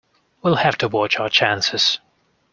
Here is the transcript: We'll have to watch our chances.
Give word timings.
We'll 0.41 0.55
have 0.55 0.79
to 0.79 0.87
watch 0.87 1.19
our 1.19 1.29
chances. 1.29 1.99